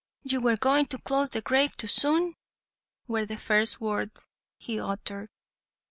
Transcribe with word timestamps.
"You 0.23 0.41
were 0.41 0.55
going 0.55 0.87
to 0.87 0.97
close 0.97 1.29
the 1.29 1.41
grave 1.43 1.77
too 1.77 1.85
soon," 1.85 2.33
were 3.07 3.23
the 3.27 3.37
first 3.37 3.79
words 3.79 4.25
he 4.57 4.79
uttered. 4.79 5.29